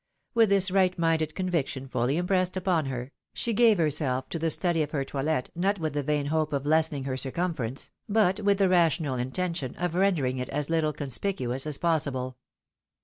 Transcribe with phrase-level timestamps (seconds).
[0.33, 4.81] With this right minded conviction fully impressed upon her, she gave herself to the study
[4.81, 8.67] of her toDet, not with the vain hope of lessening her circumference, but with the
[8.67, 12.35] rational intention of rendering it as little conspicuous as possible.